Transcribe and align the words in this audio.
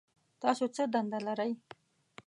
تاسو 0.41 0.65
څه 0.75 0.83
دنده 0.93 1.19
لرئ؟ 1.25 1.51